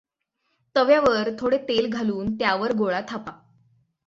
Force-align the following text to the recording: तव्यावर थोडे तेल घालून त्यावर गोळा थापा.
तव्यावर 0.75 1.29
थोडे 1.39 1.57
तेल 1.57 1.89
घालून 1.89 2.33
त्यावर 2.33 2.73
गोळा 2.73 3.01
थापा. 3.09 3.31